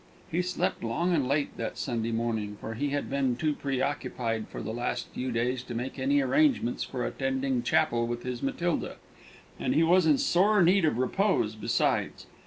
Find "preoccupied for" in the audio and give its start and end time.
3.53-4.63